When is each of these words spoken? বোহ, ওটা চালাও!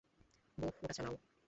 বোহ, 0.57 0.71
ওটা 0.83 0.93
চালাও! 0.93 1.15